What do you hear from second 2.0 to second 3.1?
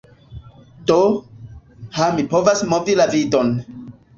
mi povas movi la